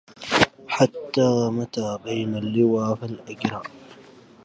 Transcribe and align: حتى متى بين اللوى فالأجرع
حتى 0.67 1.49
متى 1.51 1.99
بين 2.05 2.35
اللوى 2.35 2.95
فالأجرع 3.01 3.63